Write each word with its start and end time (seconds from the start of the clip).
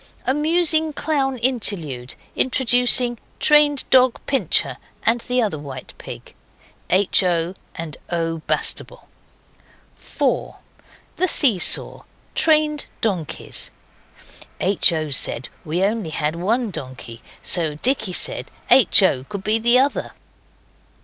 Amusing 0.25 0.93
clown 0.93 1.37
interlude, 1.37 2.15
introducing 2.35 3.19
trained 3.39 3.87
dog, 3.91 4.19
Pincher, 4.25 4.77
and 5.05 5.21
the 5.21 5.43
other 5.43 5.59
white 5.59 5.93
pig. 5.99 6.33
H. 6.89 7.21
O. 7.23 7.53
and 7.75 7.97
O. 8.09 8.39
Bastable. 8.47 9.07
4. 9.93 10.57
The 11.17 11.27
See 11.27 11.59
Saw. 11.59 12.01
Trained 12.33 12.87
donkeys. 12.99 13.69
(H. 14.59 14.91
O. 14.91 15.11
said 15.11 15.49
we 15.63 15.77
had 15.77 15.87
only 15.93 16.43
one 16.43 16.71
donkey, 16.71 17.21
so 17.43 17.75
Dicky 17.75 18.11
said 18.11 18.49
H. 18.71 19.03
O. 19.03 19.23
could 19.25 19.43
be 19.43 19.59
the 19.59 19.77
other. 19.77 20.13